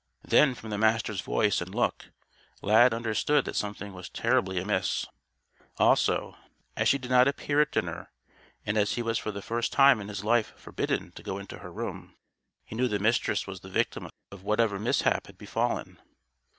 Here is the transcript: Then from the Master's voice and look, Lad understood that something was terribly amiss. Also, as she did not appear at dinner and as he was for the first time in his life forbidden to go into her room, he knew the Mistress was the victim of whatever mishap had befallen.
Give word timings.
Then 0.23 0.55
from 0.55 0.71
the 0.71 0.79
Master's 0.79 1.21
voice 1.21 1.61
and 1.61 1.75
look, 1.75 2.05
Lad 2.63 2.91
understood 2.91 3.45
that 3.45 3.55
something 3.55 3.93
was 3.93 4.09
terribly 4.09 4.57
amiss. 4.57 5.05
Also, 5.77 6.35
as 6.75 6.89
she 6.89 6.97
did 6.97 7.11
not 7.11 7.27
appear 7.27 7.61
at 7.61 7.71
dinner 7.71 8.09
and 8.65 8.79
as 8.79 8.93
he 8.93 9.03
was 9.03 9.19
for 9.19 9.29
the 9.29 9.43
first 9.43 9.71
time 9.71 10.01
in 10.01 10.07
his 10.07 10.23
life 10.23 10.55
forbidden 10.57 11.11
to 11.11 11.21
go 11.21 11.37
into 11.37 11.59
her 11.59 11.71
room, 11.71 12.15
he 12.65 12.75
knew 12.75 12.87
the 12.87 12.97
Mistress 12.97 13.45
was 13.45 13.59
the 13.59 13.69
victim 13.69 14.09
of 14.31 14.41
whatever 14.41 14.79
mishap 14.79 15.27
had 15.27 15.37
befallen. 15.37 15.99